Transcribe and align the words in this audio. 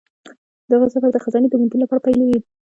د 0.67 0.69
هغه 0.77 0.87
سفر 0.93 1.09
د 1.13 1.17
خزانې 1.23 1.47
د 1.49 1.53
موندلو 1.59 1.83
لپاره 1.83 2.03
پیلیږي. 2.05 2.39